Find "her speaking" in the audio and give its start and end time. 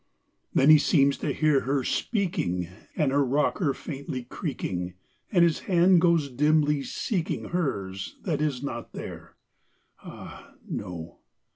1.59-2.67